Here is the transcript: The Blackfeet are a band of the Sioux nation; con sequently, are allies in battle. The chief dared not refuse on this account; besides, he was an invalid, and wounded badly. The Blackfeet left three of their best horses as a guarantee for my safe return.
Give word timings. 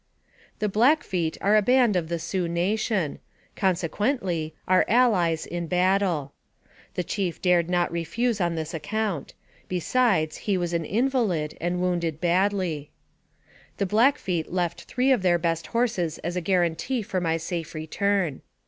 The 0.57 0.67
Blackfeet 0.67 1.37
are 1.41 1.55
a 1.55 1.61
band 1.61 1.95
of 1.95 2.09
the 2.09 2.17
Sioux 2.17 2.47
nation; 2.47 3.19
con 3.55 3.75
sequently, 3.75 4.53
are 4.67 4.83
allies 4.87 5.45
in 5.45 5.67
battle. 5.67 6.33
The 6.95 7.03
chief 7.03 7.39
dared 7.39 7.69
not 7.69 7.91
refuse 7.91 8.41
on 8.41 8.55
this 8.55 8.73
account; 8.73 9.35
besides, 9.67 10.37
he 10.49 10.57
was 10.57 10.73
an 10.73 10.85
invalid, 10.85 11.55
and 11.61 11.79
wounded 11.81 12.19
badly. 12.19 12.89
The 13.77 13.85
Blackfeet 13.85 14.51
left 14.51 14.85
three 14.85 15.11
of 15.11 15.21
their 15.21 15.37
best 15.37 15.67
horses 15.67 16.17
as 16.23 16.35
a 16.35 16.41
guarantee 16.41 17.03
for 17.03 17.21
my 17.21 17.37
safe 17.37 17.75
return. 17.75 18.41